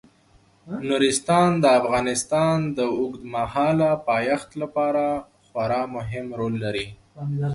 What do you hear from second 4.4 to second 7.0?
لپاره خورا مهم رول لري.